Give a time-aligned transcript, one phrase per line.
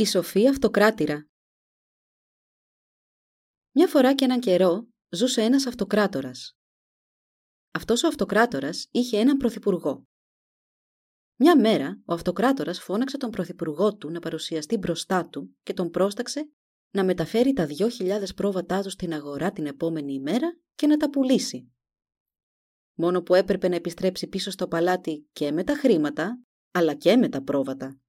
[0.00, 1.26] Η Σοφία Αυτοκράτηρα
[3.70, 6.56] Μια φορά και έναν καιρό ζούσε ένας αυτοκράτορας.
[7.70, 10.06] Αυτός ο αυτοκράτορας είχε έναν πρωθυπουργό.
[11.36, 16.50] Μια μέρα ο αυτοκράτορας φώναξε τον πρωθυπουργό του να παρουσιαστεί μπροστά του και τον πρόσταξε
[16.90, 21.10] να μεταφέρει τα δυο χιλιάδες πρόβατά του στην αγορά την επόμενη ημέρα και να τα
[21.10, 21.72] πουλήσει.
[22.94, 27.28] Μόνο που έπρεπε να επιστρέψει πίσω στο παλάτι και με τα χρήματα, αλλά και με
[27.28, 28.00] τα πρόβατα.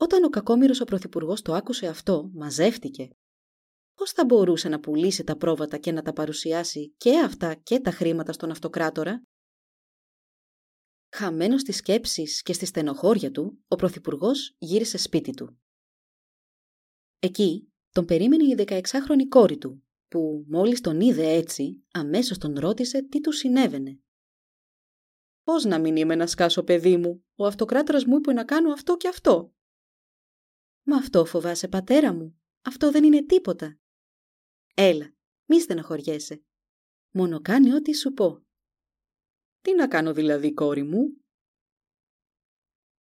[0.00, 3.10] Όταν ο κακόμοιρος ο πρωθυπουργός το άκουσε αυτό, μαζεύτηκε.
[3.94, 7.90] Πώς θα μπορούσε να πουλήσει τα πρόβατα και να τα παρουσιάσει και αυτά και τα
[7.90, 9.22] χρήματα στον αυτοκράτορα;
[11.16, 15.58] Χαμένος στις σκέψεις και στη στενοχώρια του, ο πρωθυπουργός γύρισε σπίτι του.
[17.18, 23.02] Εκεί τον περίμενε η 16χρονη κόρη του, που μόλις τον είδε έτσι, αμέσως τον ρώτησε
[23.02, 24.00] τι του συνέβαινε.
[25.42, 28.96] «Πώς να μην είμαι να σκάσω παιδί μου, ο αυτοκράτορας μου είπε να κάνω αυτό
[28.96, 29.52] και αυτό»,
[30.90, 32.40] Μα αυτό φοβάσαι πατέρα μου.
[32.62, 33.78] Αυτό δεν είναι τίποτα.
[34.74, 36.44] Έλα, μη στενοχωριέσαι.
[37.10, 38.46] Μόνο κάνει ό,τι σου πω.
[39.60, 41.16] Τι να κάνω δηλαδή, κόρη μου;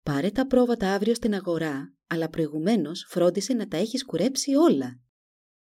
[0.03, 5.01] Πάρε τα πρόβατα αύριο στην αγορά, αλλά προηγουμένως φρόντισε να τα έχεις κουρέψει όλα.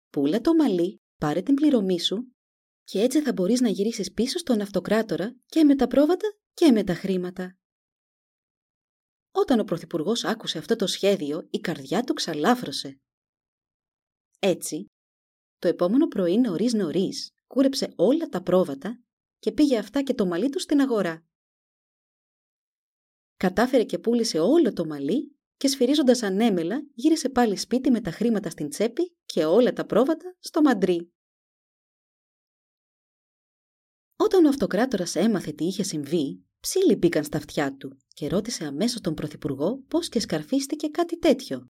[0.10, 2.36] Πούλα το μαλλί, πάρε την πληρωμή σου
[2.84, 6.84] και έτσι θα μπορείς να γυρίσεις πίσω στον αυτοκράτορα και με τα πρόβατα και με
[6.84, 7.58] τα χρήματα.
[9.44, 13.00] Όταν ο Πρωθυπουργός άκουσε αυτό το σχέδιο, η καρδιά του ξαλάφρωσε.
[14.40, 14.86] Έτσι,
[15.60, 19.04] το επόμενο πρωί νωρίς νωρίς κούρεψε όλα τα πρόβατα
[19.40, 21.26] και πήγε αυτά και το μαλλί του στην αγορά.
[23.38, 28.50] Κατάφερε και πούλησε όλο το μαλλί και σφυρίζοντας ανέμελα γύρισε πάλι σπίτι με τα χρήματα
[28.50, 31.14] στην τσέπη και όλα τα πρόβατα στο μαντρί.
[34.16, 39.02] Όταν ο αυτοκράτορας έμαθε τι είχε συμβεί, Ψήλοι μπήκαν στα αυτιά του και ρώτησε αμέσως
[39.02, 41.68] τον Πρωθυπουργό πώς και σκαρφίστηκε κάτι τέτοιο.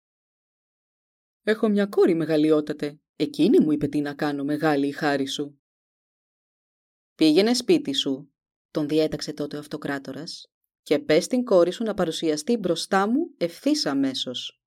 [1.43, 3.01] «Έχω μια κόρη μεγαλειότατε.
[3.17, 5.61] Εκείνη μου είπε τι να κάνω μεγάλη η χάρη σου».
[7.15, 8.33] «Πήγαινε σπίτι σου»,
[8.71, 10.47] τον διέταξε τότε ο αυτοκράτορας,
[10.83, 14.61] «και πες την κόρη σου να παρουσιαστεί μπροστά μου ευθύς αμέσως.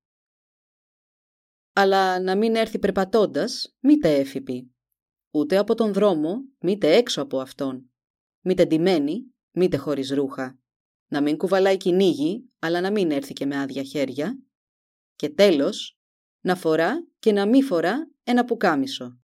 [1.74, 4.72] Αλλά να μην έρθει περπατώντας, μήτε έφυπη.
[5.32, 7.92] Ούτε από τον δρόμο, μήτε έξω από αυτόν.
[8.42, 10.60] Μήτε ντυμένη, μήτε χωρίς ρούχα.
[11.08, 14.40] Να μην κουβαλάει κυνήγι, αλλά να μην έρθει και με άδεια χέρια.
[15.16, 16.00] Και τέλος,
[16.42, 19.20] να φορά και να μη φορά ένα πουκάμισο.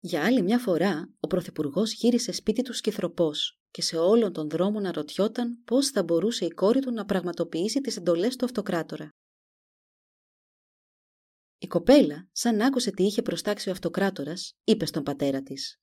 [0.00, 4.80] Για άλλη μια φορά, ο Πρωθυπουργός γύρισε σπίτι του σκυθροπός και σε όλον τον δρόμο
[4.80, 9.08] να ρωτιόταν πώς θα μπορούσε η κόρη του να πραγματοποιήσει τις εντολές του αυτοκράτορα.
[11.58, 15.78] Η κοπέλα, σαν άκουσε τι είχε προστάξει ο αυτοκράτορας, είπε στον πατέρα της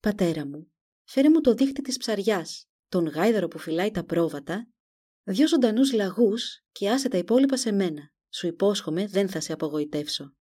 [0.00, 0.72] «Πατέρα μου,
[1.04, 4.68] φέρε μου το δίχτυ της ψαριάς, τον γάιδαρο που φυλάει τα πρόβατα,
[5.22, 8.10] δυο ζωντανούς λαγούς και άσε τα υπόλοιπα σε μένα.
[8.28, 10.34] Σου υπόσχομαι δεν θα σε απογοητεύσω».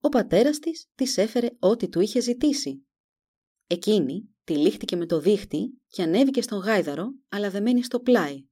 [0.00, 2.86] Ο πατέρας της της έφερε ό,τι του είχε ζητήσει.
[3.66, 8.44] Εκείνη τη λήχτηκε με το δίχτυ και ανέβηκε στον γάιδαρο, αλλά δεμένη στο πλάι.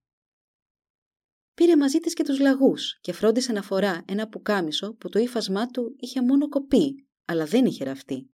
[1.55, 5.67] Πήρε μαζί της και τους λαγούς και φρόντισε να φορά ένα πουκάμισο που το ύφασμά
[5.67, 8.32] του είχε μόνο κοπεί, αλλά δεν είχε ραφτεί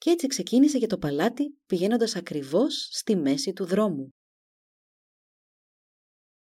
[0.00, 4.10] και έτσι ξεκίνησε για το παλάτι πηγαίνοντας ακριβώς στη μέση του δρόμου.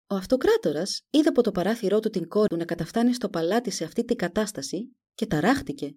[0.07, 3.85] Ο αυτοκράτορας είδε από το παράθυρό του την κόρη του να καταφτάνει στο παλάτι σε
[3.85, 5.97] αυτή την κατάσταση και ταράχτηκε.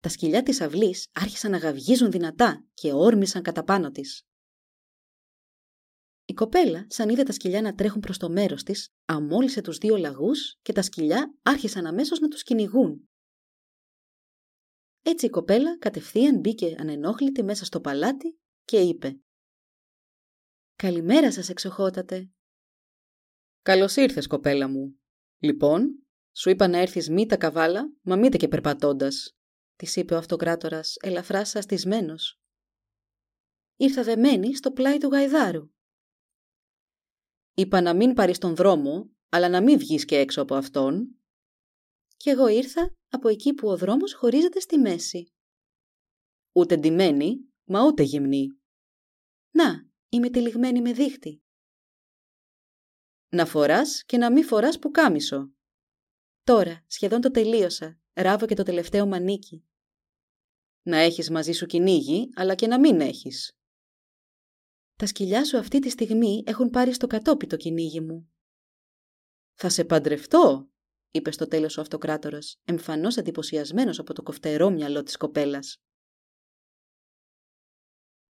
[0.00, 4.22] Τα σκυλιά της αυλής άρχισαν να γαυγίζουν δυνατά και όρμησαν κατά πάνω της.
[6.24, 9.96] Η κοπέλα, σαν είδε τα σκυλιά να τρέχουν προς το μέρος της, αμόλυσε τους δύο
[9.96, 13.08] λαγούς και τα σκυλιά άρχισαν αμέσως να τους κυνηγούν.
[15.02, 19.20] Έτσι η κοπέλα κατευθείαν μπήκε ανενόχλητη μέσα στο παλάτι και είπε
[20.76, 22.30] «Καλημέρα σας εξοχότατε».
[23.62, 25.00] «Καλώς ήρθες κοπέλα μου.
[25.38, 29.36] Λοιπόν, σου είπα να έρθεις μη τα καβάλα, μα μήτε και περπατώντας»,
[29.76, 32.40] της είπε ο αυτοκράτορας ελαφρά σαστισμένος.
[33.76, 35.70] Ήρθα δεμένη στο πλάι του γαϊδάρου.
[37.54, 41.21] Είπα να μην πάρεις τον δρόμο, αλλά να μην βγεις και έξω από αυτόν.
[42.22, 45.32] Κι εγώ ήρθα από εκεί που ο δρόμος χωρίζεται στη μέση.
[46.52, 48.46] Ούτε ντυμένη, μα ούτε γυμνή.
[49.50, 51.42] Να, είμαι τυλιγμένη με δίχτυ.
[53.28, 55.52] Να φοράς και να μη φοράς που κάμισο.
[56.42, 58.00] Τώρα, σχεδόν το τελείωσα.
[58.12, 59.64] Ράβω και το τελευταίο μανίκι.
[60.82, 63.56] Να έχεις μαζί σου κυνήγι, αλλά και να μην έχεις.
[64.96, 68.32] Τα σκυλιά σου αυτή τη στιγμή έχουν πάρει στο κατόπι το κυνήγι μου.
[69.54, 70.71] Θα σε παντρευτώ,
[71.12, 75.76] είπε στο τέλος ο αυτοκράτορας, εμφανώς εντυπωσιασμένος από το κοφτερό μυαλό της κοπέλας.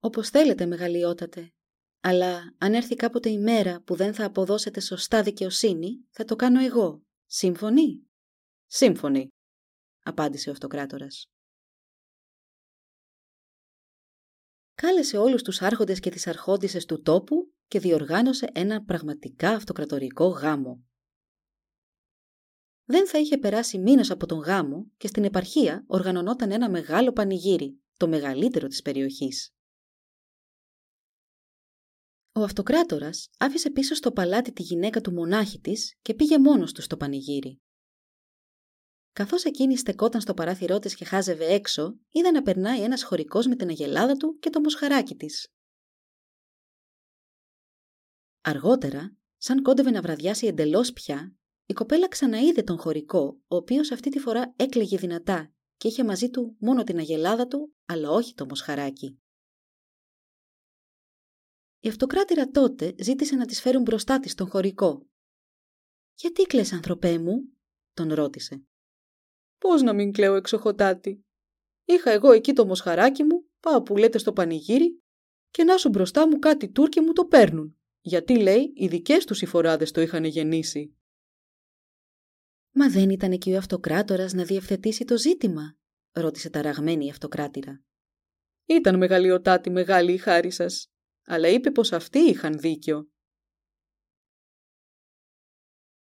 [0.01, 1.53] Όπως θέλετε, μεγαλειότατε.
[2.01, 6.61] Αλλά αν έρθει κάποτε η μέρα που δεν θα αποδώσετε σωστά δικαιοσύνη, θα το κάνω
[6.61, 7.03] εγώ.
[7.27, 8.07] Σύμφωνοι;
[8.67, 9.29] Σύμφωνοι,
[10.03, 11.27] απάντησε ο αυτοκράτορας.
[14.75, 20.85] Κάλεσε όλους τους άρχοντες και τις αρχόντισσες του τόπου και διοργάνωσε ένα πραγματικά αυτοκρατορικό γάμο.
[22.93, 27.83] Δεν θα είχε περάσει μήνες από τον γάμο και στην επαρχία οργανωνόταν ένα μεγάλο πανηγύρι,
[27.97, 29.55] το μεγαλύτερο της περιοχής.
[32.33, 36.83] Ο αυτοκράτορας άφησε πίσω στο παλάτι τη γυναίκα του μονάχη της και πήγε μόνος του
[36.83, 37.61] στο πανηγύρι.
[39.13, 43.57] Καθώς εκείνη στεκόταν στο παράθυρό της και χάζευε έξω, είδε να περνάει ένας χωρικός με
[43.57, 45.49] την αγελάδα του και το μοσχαράκι της.
[48.41, 51.37] Αργότερα, σαν κόντευε να βραδιάσει εντελώς πια,
[51.73, 56.31] η κοπέλα ξαναείδε τον χωρικό, ο οποίος αυτή τη φορά έκλαιγε δυνατά και είχε μαζί
[56.31, 59.21] του μόνο την αγελάδα του, αλλά όχι το μοσχαράκι.
[61.81, 65.07] Η αυτοκράτηρα τότε ζήτησε να της φέρουν μπροστά της τον χωρικό.
[66.15, 67.49] «Γιατί κλαις, ανθρωπέ μου»
[67.93, 68.65] τον ρώτησε.
[69.59, 71.25] «Πώς να μην κλαίω εξοχοτάτη.
[71.85, 75.03] Είχα εγώ εκεί το μοσχαράκι μου, πάω που λέτε στο πανηγύρι
[75.51, 77.79] και να σου μπροστά μου κάτι Τούρκοι μου το παίρνουν.
[78.01, 80.97] Γιατί, λέει, οι δικές τους οι φοράδες το είχαν γεννήσει.
[82.75, 85.77] «Μα δεν ήταν εκεί ο αυτοκράτορας να διευθετήσει το ζήτημα»
[86.13, 87.83] ρώτησε ταραγμένη η αυτοκράτηρα.
[88.65, 90.93] «Ήταν μεγαλειοτάτη μεγάλη η χάρη σας
[91.25, 93.11] αλλά είπε πως αυτοί είχαν δίκιο.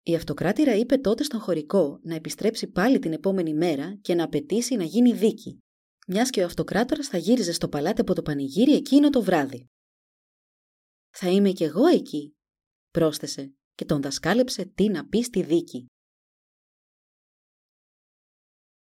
[0.02, 4.74] Η αυτοκράτηρα είπε τότε στον χωρικό να επιστρέψει πάλι την επόμενη μέρα και να απαιτήσει
[4.74, 5.58] να γίνει δίκη,
[6.06, 9.66] μιας και ο αυτοκράτορας θα γύριζε στο παλάτι από το πανηγύρι εκείνο το βράδυ.
[11.10, 12.36] «Θα είμαι κι εγώ εκεί»,
[12.90, 15.86] πρόσθεσε και τον δασκάλεψε τι να πει στη δίκη.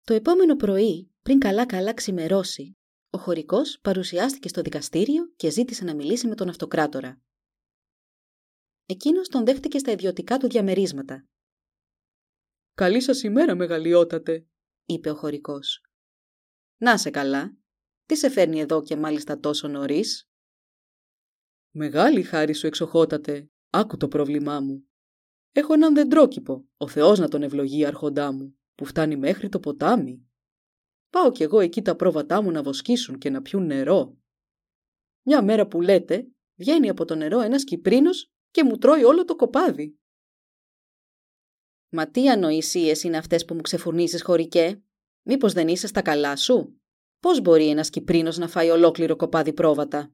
[0.10, 2.78] Το επόμενο πρωί, πριν καλά-καλά ξημερώσει,
[3.10, 7.22] ο χωρικός παρουσιάστηκε στο δικαστήριο και ζήτησε να μιλήσει με τον αυτοκράτορα.
[8.86, 11.28] Εκείνος τον δέχτηκε στα ιδιωτικά του διαμερίσματα.
[12.74, 14.48] «Καλή σας ημέρα, μεγαλειότατε»,
[14.86, 15.82] είπε ο χωρικός.
[16.78, 17.58] «Να σε καλά.
[18.06, 20.30] Τι σε φέρνει εδώ και μάλιστα τόσο νωρίς;
[21.76, 23.50] «Μεγάλη χάρη σου εξοχότατε.
[23.70, 24.90] Άκου το πρόβλημά μου.
[25.52, 30.28] Έχω έναν δεντρόκηπο, ο Θεός να τον ευλογεί αρχοντά μου, που φτάνει μέχρι το ποτάμι.
[31.10, 34.18] Πάω κι εγώ εκεί τα πρόβατά μου να βοσκήσουν και να πιούν νερό.
[35.26, 39.36] Μια μέρα που λέτε, βγαίνει από το νερό ένας κυπρίνος και μου τρώει όλο το
[39.36, 40.00] κοπάδι.
[41.90, 44.84] Μα τι ανοησίες είναι αυτές που μου ξεφουρνίζεις χωρικέ;
[45.22, 46.82] Μήπως δεν είσαι στα καλά σου;
[47.20, 50.14] Πώς μπορεί ένας κυπρίνος να φάει ολόκληρο κοπάδι πρόβατα;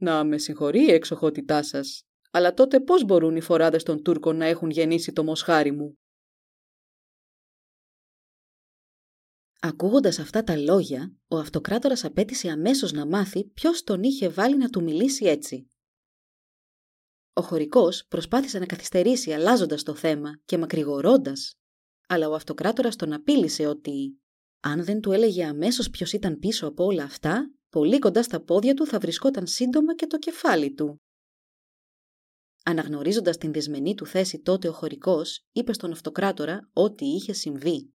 [0.00, 4.44] Να με συγχωρεί η εξοχότητά σας, αλλά τότε πώς μπορούν οι φοράδες των Τούρκων να
[4.44, 5.98] έχουν γεννήσει το μοσχάρι μου;
[9.66, 14.68] Ακούγοντας αυτά τα λόγια, ο αυτοκράτορας απέτησε αμέσως να μάθει ποιος τον είχε βάλει να
[14.68, 15.70] του μιλήσει έτσι.
[17.32, 21.54] Ο χωρικός προσπάθησε να καθυστερήσει αλλάζοντας το θέμα και μακρηγορώντας,
[22.08, 24.20] αλλά ο αυτοκράτορας τον απείλησε ότι
[24.60, 28.74] αν δεν του έλεγε αμέσως ποιος ήταν πίσω από όλα αυτά, πολύ κοντά στα πόδια
[28.74, 31.00] του θα βρισκόταν σύντομα και το κεφάλι του.
[32.64, 37.93] Αναγνωρίζοντας την δυσμενή του θέση τότε ο χωρικός, είπε στον αυτοκράτορα ό,τι είχε συμβεί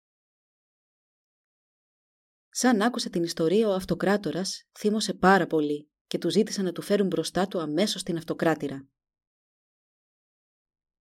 [2.49, 7.07] Σαν άκουσε την ιστορία ο αυτοκράτορας, θύμωσε πάρα πολύ και του ζήτησε να του φέρουν
[7.07, 8.87] μπροστά του αμέσως την αυτοκράτηρα.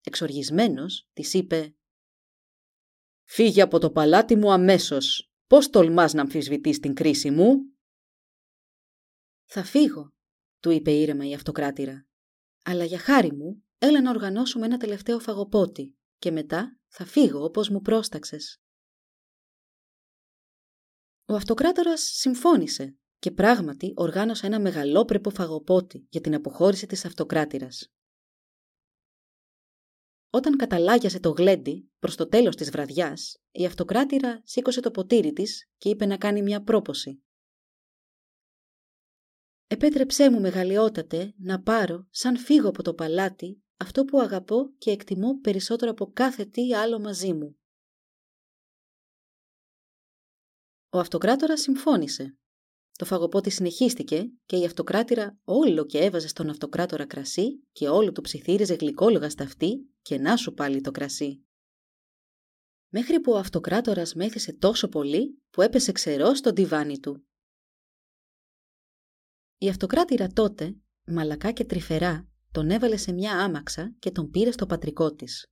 [0.01, 1.77] Εξοργισμένος, της είπε
[3.25, 5.31] «Φύγε από το παλάτι μου αμέσως.
[5.47, 7.57] Πώς τολμάς να αμφισβητείς την κρίση μου»
[9.45, 10.15] «Θα φύγω»,
[10.61, 12.07] του είπε ήρεμα η αυτοκράτηρα.
[12.65, 17.69] «Αλλά για χάρη μου, έλα να οργανώσουμε ένα τελευταίο φαγοπότη και μετά θα φύγω όπως
[17.69, 18.61] μου πρόσταξες».
[21.29, 27.93] Ο αυτοκράτορας συμφώνησε και πράγματι οργάνωσε ένα μεγαλόπρεπο φαγοπότη για την αποχώρηση της αυτοκράτηρας.
[30.31, 35.71] Όταν καταλάγιασε το γλέντι προς το τέλος της βραδιάς, η αυτοκράτηρα σήκωσε το ποτήρι της
[35.79, 37.23] και είπε να κάνει μια πρόποση.
[39.67, 45.41] «Επέτρεψέ μου μεγαλειότατε να πάρω, σαν φύγω από το παλάτι, αυτό που αγαπώ και εκτιμώ
[45.41, 47.59] περισσότερο από κάθε τι άλλο μαζί μου.
[50.97, 52.37] Ο αυτοκράτορας συμφώνησε
[52.93, 58.21] Το φαγοπότη συνεχίστηκε και η αυτοκράτηρα όλο και έβαζε στον αυτοκράτορα κρασί και όλο του
[58.21, 61.45] ψιθύριζε γλυκόλογα στα αυτή και να σου πάλι το κρασί.
[62.89, 67.27] Μέχρι που ο αυτοκράτορας μέθησε τόσο πολύ που έπεσε ξερό στο τιβάνι του.
[69.59, 70.77] Η αυτοκράτηρα τότε,
[71.07, 75.47] μαλακά και τρυφερά, τον έβαλε σε μια άμαξα και τον πήρε στο πατρικό της.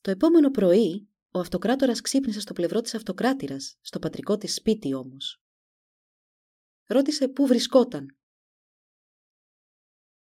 [0.00, 5.42] Το επόμενο πρωί, ο αυτοκράτορας ξύπνησε στο πλευρό της αυτοκράτηρας, στο πατρικό της σπίτι όμως.
[6.86, 8.16] Ρώτησε πού βρισκόταν.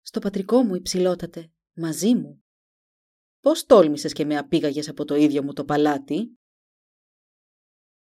[0.01, 2.45] «Στο πατρικό μου, υψηλότατε, μαζί μου».
[3.41, 6.39] «Πώς τόλμησες και με απήγαγες από το ίδιο μου το παλάτι»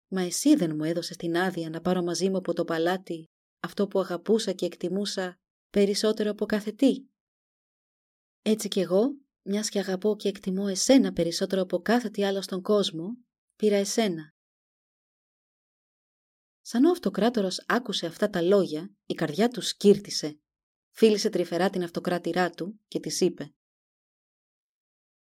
[0.08, 3.26] «Μα εσύ δεν μου έδωσες την άδεια να πάρω μαζί μου από το παλάτι
[3.62, 7.06] αυτό που αγαπούσα και εκτιμούσα περισσότερο από κάθε τι.
[8.42, 12.62] Έτσι κι εγώ, μιας και αγαπώ και εκτιμώ εσένα περισσότερο από κάθε τι άλλο στον
[12.62, 13.16] κόσμο,
[13.56, 14.34] πήρα εσένα.
[16.60, 20.38] Σαν ο αυτοκράτορας άκουσε αυτά τα λόγια, η καρδιά του σκύρτησε.
[20.90, 23.54] Φίλησε τρυφερά την αυτοκράτηρά του και της είπε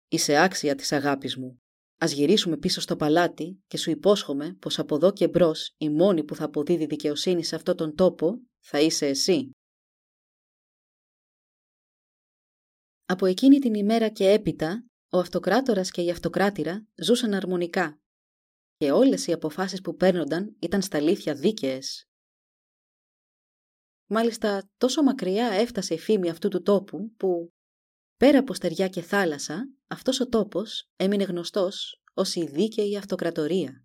[0.08, 1.62] «Είσαι άξια της αγάπης μου.
[1.98, 6.24] Ας γυρίσουμε πίσω στο παλάτι και σου υπόσχομαι πως από εδώ και μπρος η μόνη
[6.24, 9.50] που θα αποδίδει δικαιοσύνη σε αυτόν τον τόπο θα είσαι εσύ».
[13.06, 17.98] Από εκείνη την ημέρα και έπειτα, ο αυτοκράτορας και η αυτοκράτηρα ζούσαν αρμονικά
[18.76, 22.08] και όλες οι αποφάσεις που παίρνονταν ήταν στα αλήθεια δίκαιες.
[24.06, 27.52] Μάλιστα τόσο μακριά έφτασε η φήμη αυτού του τόπου που,
[28.16, 33.84] πέρα από στεριά και θάλασσα, αυτός ο τόπος έμεινε γνωστός ως η δίκαιη αυτοκρατορία.